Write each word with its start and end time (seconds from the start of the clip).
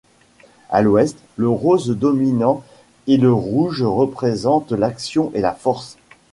À 0.71 0.81
l’ouest, 0.81 1.19
le 1.35 1.47
rose 1.47 1.89
dominant 1.91 2.63
et 3.05 3.17
le 3.17 3.31
rouge 3.31 3.83
représentent 3.83 4.71
l’action 4.71 5.31
et 5.35 5.41
la 5.41 5.53
force. 5.53 5.95